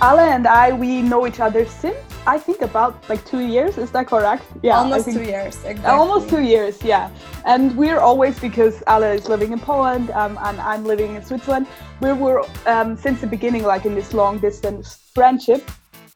[0.00, 3.78] Ale and I, we know each other since I think about like two years.
[3.78, 4.44] Is that correct?
[4.62, 5.56] Yeah, almost two years.
[5.64, 5.86] Exactly.
[5.86, 7.10] Almost two years, yeah.
[7.44, 11.66] And we're always because Ale is living in Poland um, and I'm living in Switzerland.
[12.00, 15.68] We were um, since the beginning like in this long distance friendship.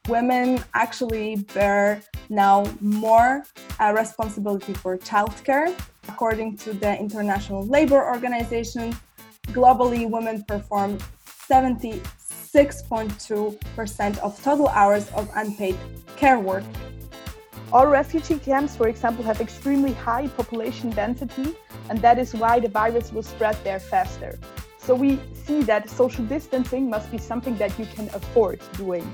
[0.07, 3.43] Women actually bear now more
[3.81, 5.75] uh, responsibility for childcare.
[6.07, 8.95] According to the International Labour Organization,
[9.47, 12.01] globally women perform 70
[12.53, 15.75] 6.2% of total hours of unpaid
[16.17, 16.63] care work.
[17.71, 21.55] All refugee camps, for example, have extremely high population density,
[21.89, 24.37] and that is why the virus will spread there faster.
[24.77, 29.09] So we see that social distancing must be something that you can afford doing.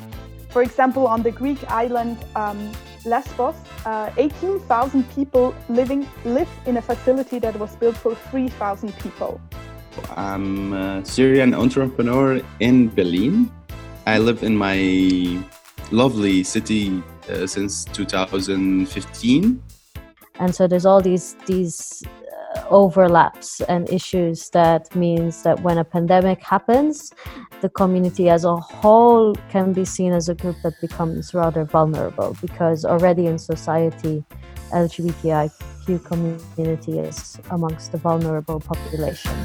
[0.49, 2.71] For example, on the Greek island um,
[3.05, 9.39] Lesbos, uh, 18,000 people living live in a facility that was built for 3,000 people.
[10.15, 13.51] I'm a Syrian entrepreneur in Berlin.
[14.05, 15.43] I live in my
[15.91, 19.63] lovely city uh, since 2015.
[20.39, 22.01] And so there's all these these
[22.55, 27.13] uh, overlaps and issues that means that when a pandemic happens,
[27.61, 32.35] the community as a whole can be seen as a group that becomes rather vulnerable
[32.41, 34.23] because already in society,
[34.71, 39.35] LGBTIQ community is amongst the vulnerable population.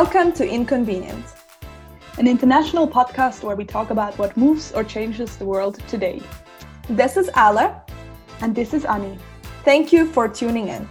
[0.00, 1.24] Welcome to Inconvenient,
[2.18, 6.20] an international podcast where we talk about what moves or changes the world today.
[6.90, 7.80] This is Ale.
[8.40, 9.16] And this is Annie.
[9.64, 10.88] Thank you for tuning in.